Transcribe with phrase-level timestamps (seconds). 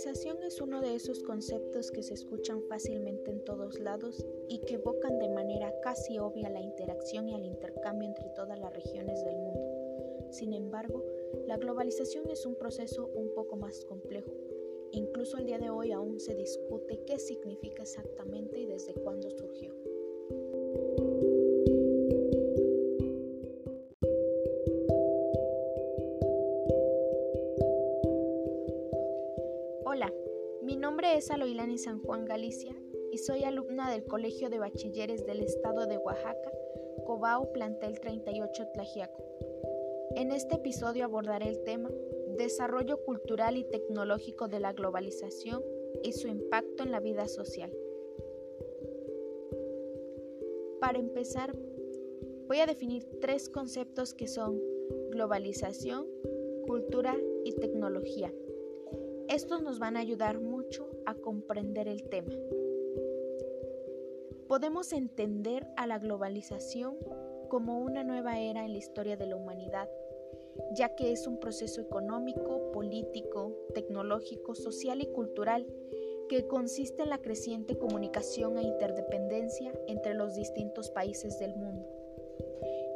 [0.00, 4.76] globalización es uno de esos conceptos que se escuchan fácilmente en todos lados y que
[4.76, 9.36] evocan de manera casi obvia la interacción y el intercambio entre todas las regiones del
[9.36, 9.60] mundo.
[10.30, 11.04] Sin embargo,
[11.46, 14.32] la globalización es un proceso un poco más complejo.
[14.92, 19.74] Incluso el día de hoy aún se discute qué significa exactamente y desde cuándo surgió.
[31.20, 32.74] Es Aloilani San Juan Galicia
[33.12, 36.50] y soy alumna del Colegio de Bachilleres del Estado de Oaxaca,
[37.04, 39.22] Cobao Plantel 38 Tlajiaco.
[40.16, 41.90] En este episodio abordaré el tema
[42.38, 45.62] Desarrollo cultural y tecnológico de la globalización
[46.02, 47.70] y su impacto en la vida social.
[50.80, 51.54] Para empezar,
[52.48, 54.58] voy a definir tres conceptos que son
[55.10, 56.06] globalización,
[56.66, 58.32] cultura y tecnología.
[59.30, 60.59] Estos nos van a ayudar mucho
[61.06, 62.32] a comprender el tema.
[64.46, 66.96] Podemos entender a la globalización
[67.48, 69.88] como una nueva era en la historia de la humanidad,
[70.74, 75.66] ya que es un proceso económico, político, tecnológico, social y cultural
[76.28, 81.99] que consiste en la creciente comunicación e interdependencia entre los distintos países del mundo.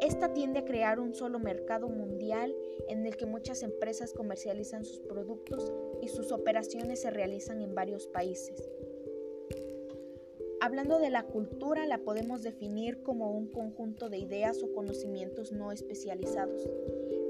[0.00, 2.56] Esta tiende a crear un solo mercado mundial
[2.88, 8.06] en el que muchas empresas comercializan sus productos y sus operaciones se realizan en varios
[8.06, 8.70] países.
[10.62, 15.72] Hablando de la cultura, la podemos definir como un conjunto de ideas o conocimientos no
[15.72, 16.68] especializados,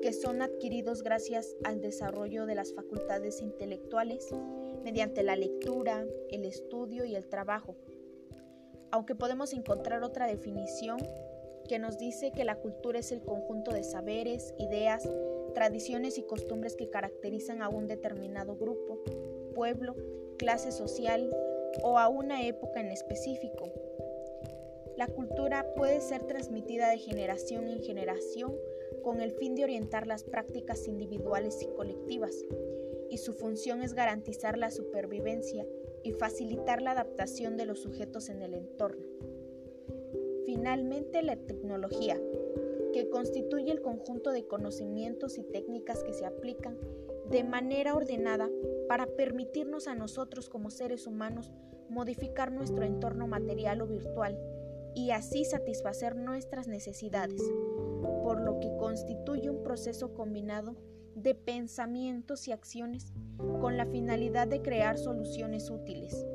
[0.00, 4.28] que son adquiridos gracias al desarrollo de las facultades intelectuales
[4.84, 7.76] mediante la lectura, el estudio y el trabajo.
[8.92, 10.98] Aunque podemos encontrar otra definición
[11.70, 15.08] que nos dice que la cultura es el conjunto de saberes, ideas,
[15.54, 18.98] tradiciones y costumbres que caracterizan a un determinado grupo,
[19.54, 19.94] pueblo,
[20.36, 21.30] clase social
[21.84, 23.72] o a una época en específico.
[24.97, 28.53] La cultura puede ser transmitida de generación en generación
[29.04, 32.34] con el fin de orientar las prácticas individuales y colectivas,
[33.10, 35.64] y su función es garantizar la supervivencia
[36.03, 39.29] y facilitar la adaptación de los sujetos en el entorno.
[40.53, 42.21] Finalmente, la tecnología,
[42.93, 46.77] que constituye el conjunto de conocimientos y técnicas que se aplican
[47.31, 48.50] de manera ordenada
[48.89, 51.53] para permitirnos a nosotros como seres humanos
[51.89, 54.37] modificar nuestro entorno material o virtual
[54.97, 57.41] y así satisfacer nuestras necesidades,
[58.25, 60.75] por lo que constituye un proceso combinado
[61.15, 63.12] de pensamientos y acciones
[63.60, 66.27] con la finalidad de crear soluciones útiles.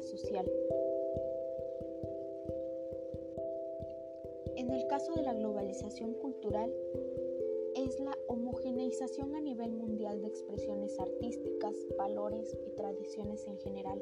[0.00, 0.50] Social.
[4.56, 6.72] En el caso de la globalización cultural,
[7.74, 14.00] es la homogeneización a nivel mundial de expresiones artísticas, valores y tradiciones en general.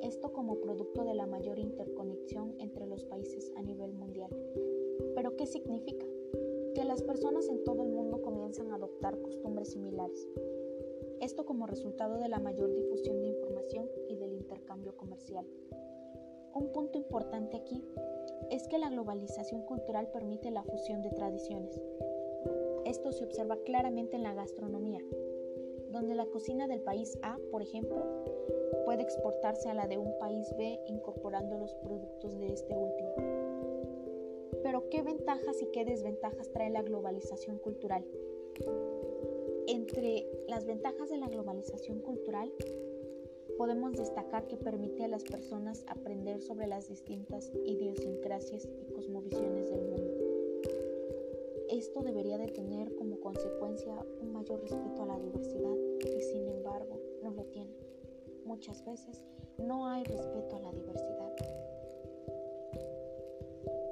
[0.00, 4.30] Esto como producto de la mayor interconexión entre los países a nivel mundial.
[5.14, 6.06] ¿Pero qué significa?
[6.74, 10.28] Que las personas en todo el mundo comienzan a adoptar costumbres similares.
[11.20, 15.46] Esto como resultado de la mayor difusión de información y del intercambio comercial.
[16.54, 17.84] Un punto importante aquí
[18.50, 21.78] es que la globalización cultural permite la fusión de tradiciones.
[22.86, 25.00] Esto se observa claramente en la gastronomía,
[25.90, 28.02] donde la cocina del país A, por ejemplo,
[28.86, 33.14] puede exportarse a la de un país B incorporando los productos de este último.
[34.62, 38.02] Pero ¿qué ventajas y qué desventajas trae la globalización cultural?
[39.66, 42.50] Entre las ventajas de la globalización cultural
[43.56, 49.82] podemos destacar que permite a las personas aprender sobre las distintas idiosincrasias y cosmovisiones del
[49.82, 50.14] mundo.
[51.70, 56.98] Esto debería de tener como consecuencia un mayor respeto a la diversidad y sin embargo
[57.22, 57.74] no lo tiene.
[58.44, 59.24] Muchas veces
[59.58, 61.36] no hay respeto a la diversidad.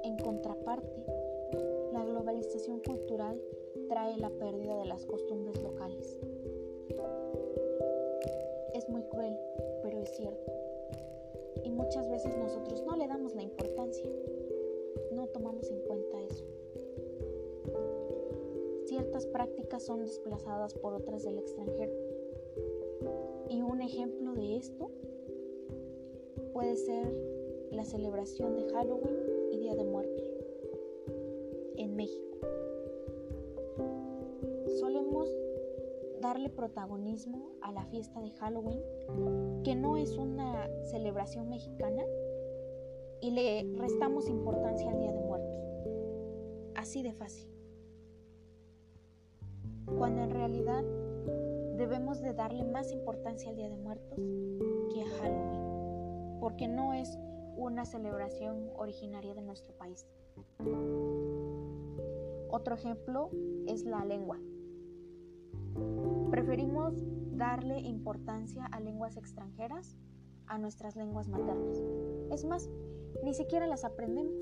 [0.03, 1.05] En contraparte,
[1.93, 3.39] la globalización cultural
[3.87, 5.76] trae la pérdida de las costumbres locales.
[19.79, 21.93] Son desplazadas por otras del extranjero.
[23.49, 24.89] Y un ejemplo de esto
[26.53, 27.13] puede ser
[27.71, 29.15] la celebración de Halloween
[29.51, 30.23] y Día de Muertos
[31.75, 32.27] en México.
[36.27, 38.81] darle protagonismo a la fiesta de Halloween,
[39.63, 42.03] que no es una celebración mexicana,
[43.21, 45.57] y le restamos importancia al Día de Muertos.
[46.75, 47.56] Así de fácil.
[49.95, 50.83] Cuando en realidad
[51.77, 54.19] debemos de darle más importancia al Día de Muertos
[54.93, 57.17] que a Halloween, porque no es
[57.55, 60.05] una celebración originaria de nuestro país.
[62.49, 63.29] Otro ejemplo
[63.67, 64.37] es la lengua.
[66.31, 66.93] Preferimos
[67.31, 69.95] darle importancia a lenguas extranjeras
[70.47, 71.77] a nuestras lenguas maternas.
[72.31, 72.69] Es más,
[73.23, 74.33] ni siquiera las aprendemos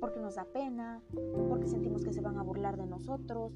[0.00, 1.02] porque nos da pena,
[1.48, 3.52] porque sentimos que se van a burlar de nosotros,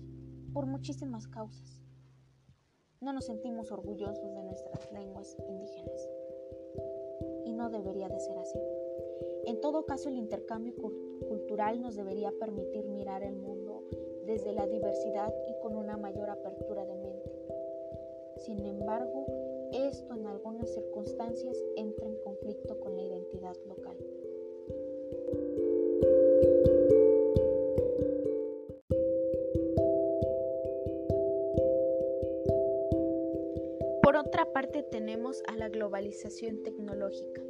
[0.53, 1.81] por muchísimas causas.
[3.01, 6.09] No nos sentimos orgullosos de nuestras lenguas indígenas
[7.45, 8.59] y no debería de ser así.
[9.47, 10.75] En todo caso, el intercambio
[11.27, 13.83] cultural nos debería permitir mirar el mundo
[14.27, 17.33] desde la diversidad y con una mayor apertura de mente.
[18.37, 19.27] Sin embargo,
[19.73, 23.97] esto en algunas circunstancias entra en conflicto con la identidad local.
[34.13, 37.41] Por otra parte tenemos a la globalización tecnológica,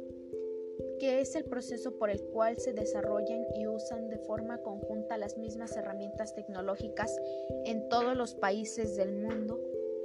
[0.97, 5.37] que es el proceso por el cual se desarrollan y usan de forma conjunta las
[5.37, 7.13] mismas herramientas tecnológicas
[7.65, 9.59] en todos los países del mundo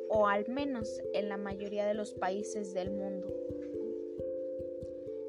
[0.09, 3.33] o al menos en la mayoría de los países del mundo.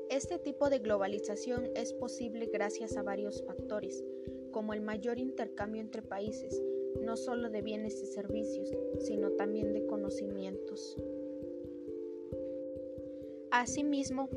[0.10, 4.04] Este tipo de globalización es posible gracias a varios factores,
[4.50, 6.60] como el mayor intercambio entre países,
[7.04, 10.98] no solo de bienes y servicios, sino también de conocimientos.
[13.60, 14.30] Asimismo,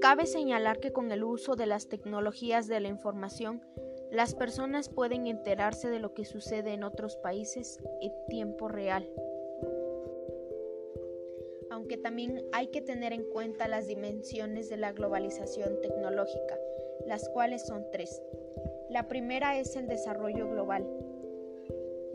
[0.00, 3.60] cabe señalar que con el uso de las tecnologías de la información,
[4.10, 9.06] las personas pueden enterarse de lo que sucede en otros países en tiempo real
[11.70, 16.58] aunque también hay que tener en cuenta las dimensiones de la globalización tecnológica,
[17.06, 18.20] las cuales son tres.
[18.90, 20.84] La primera es el desarrollo global,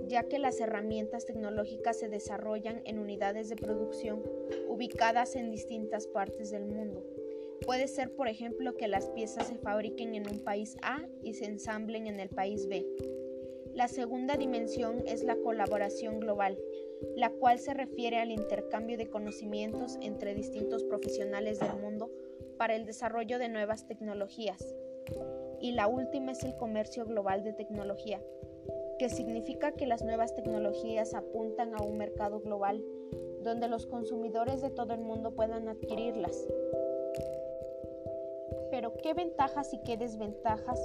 [0.08, 4.24] ya que las herramientas tecnológicas se desarrollan en unidades de producción
[4.68, 7.04] ubicadas en distintas partes del mundo.
[7.66, 11.46] Puede ser, por ejemplo, que las piezas se fabriquen en un país A y se
[11.46, 12.86] ensamblen en el país B.
[13.74, 16.58] La segunda dimensión es la colaboración global,
[17.16, 22.12] la cual se refiere al intercambio de conocimientos entre distintos profesionales del mundo
[22.58, 24.76] para el desarrollo de nuevas tecnologías.
[25.60, 28.22] Y la última es el comercio global de tecnología,
[28.98, 32.84] que significa que las nuevas tecnologías apuntan a un mercado global
[33.44, 36.48] donde los consumidores de todo el mundo puedan adquirirlas.
[38.72, 40.80] Pero, ¿qué ventajas y qué desventajas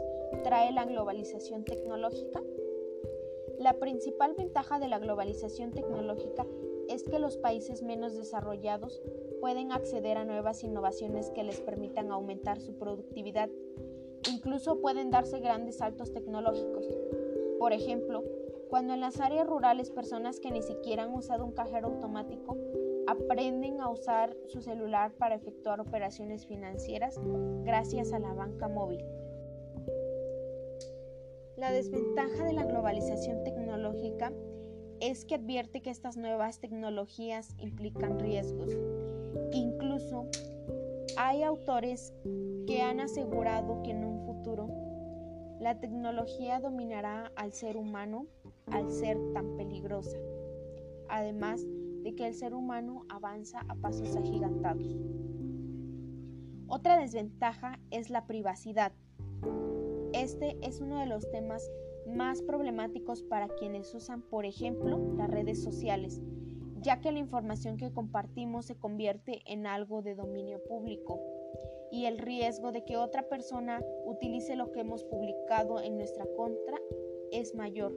[0.45, 2.43] trae la globalización tecnológica?
[3.59, 6.47] La principal ventaja de la globalización tecnológica
[6.89, 9.03] es que los países menos desarrollados
[9.41, 13.49] pueden acceder a nuevas innovaciones que les permitan aumentar su productividad.
[14.31, 16.87] Incluso pueden darse grandes saltos tecnológicos.
[17.61, 18.25] Por ejemplo,
[18.71, 22.57] cuando en las áreas rurales personas que ni siquiera han usado un cajero automático
[23.07, 27.21] aprenden a usar su celular para efectuar operaciones financieras
[27.63, 29.05] gracias a la banca móvil.
[31.59, 34.33] La desventaja de la globalización tecnológica
[35.01, 38.71] es que advierte que estas nuevas tecnologías implican riesgos.
[39.53, 40.31] Incluso
[41.19, 42.15] hay autores
[42.67, 44.90] que han asegurado que en un futuro
[45.61, 48.27] la tecnología dominará al ser humano
[48.73, 50.17] al ser tan peligrosa,
[51.09, 51.63] además
[52.03, 54.97] de que el ser humano avanza a pasos agigantados.
[56.67, 58.93] Otra desventaja es la privacidad.
[60.15, 61.71] Este es uno de los temas
[62.07, 66.23] más problemáticos para quienes usan, por ejemplo, las redes sociales,
[66.81, 71.21] ya que la información que compartimos se convierte en algo de dominio público
[71.91, 76.81] y el riesgo de que otra persona utilice lo que hemos publicado en nuestra contra
[77.33, 77.93] es mayor.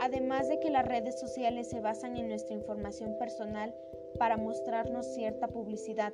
[0.00, 3.74] Además de que las redes sociales se basan en nuestra información personal
[4.18, 6.12] para mostrarnos cierta publicidad,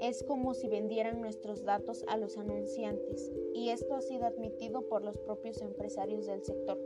[0.00, 5.02] es como si vendieran nuestros datos a los anunciantes, y esto ha sido admitido por
[5.02, 6.78] los propios empresarios del sector.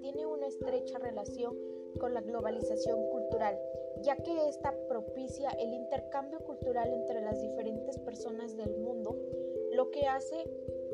[0.00, 1.56] Tiene una estrecha relación
[1.98, 3.58] con la globalización cultural,
[4.02, 9.16] ya que esta propicia el intercambio cultural entre las diferentes personas del mundo,
[9.72, 10.44] lo que hace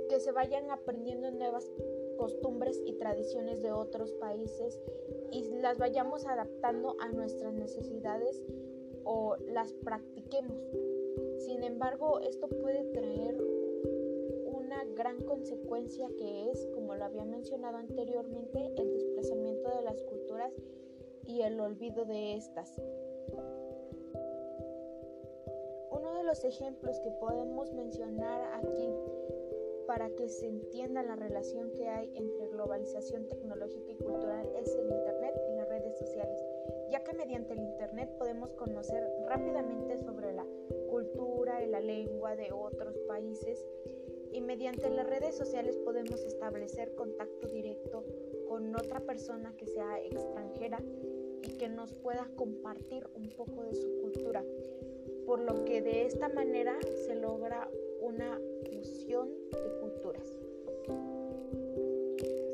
[0.09, 1.71] que se vayan aprendiendo nuevas
[2.16, 4.80] costumbres y tradiciones de otros países
[5.30, 8.42] y las vayamos adaptando a nuestras necesidades
[9.04, 10.59] o las practiquemos.
[11.38, 13.37] Sin embargo, esto puede traer
[14.99, 20.52] gran consecuencia que es, como lo había mencionado anteriormente, el desplazamiento de las culturas
[21.25, 22.83] y el olvido de estas.
[25.93, 28.93] Uno de los ejemplos que podemos mencionar aquí
[29.87, 34.90] para que se entienda la relación que hay entre globalización tecnológica y cultural es el
[34.90, 36.45] Internet y las redes sociales,
[36.90, 40.45] ya que mediante el Internet podemos conocer rápidamente sobre la
[40.90, 43.64] cultura y la lengua de otros países
[44.32, 48.04] y mediante las redes sociales podemos establecer contacto directo
[48.49, 50.82] con otra persona que sea extranjera
[51.42, 54.44] y que nos pueda compartir un poco de su cultura,
[55.26, 57.68] por lo que de esta manera se logra
[58.00, 60.35] una fusión de culturas.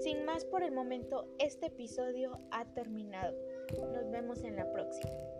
[0.00, 3.34] Sin más por el momento, este episodio ha terminado.
[3.92, 5.33] Nos vemos en la próxima.